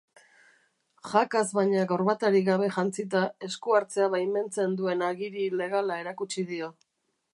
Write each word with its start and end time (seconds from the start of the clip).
Jakaz 1.09 1.43
baina 1.57 1.83
gorbatarik 1.91 2.47
gabe 2.47 2.69
jantzita, 2.77 3.21
esku-hartzea 3.49 4.09
baimentzen 4.15 4.75
duen 4.81 5.05
agiri 5.11 5.47
legala 5.63 6.03
erakutsi 6.07 6.47
dio. 6.55 6.73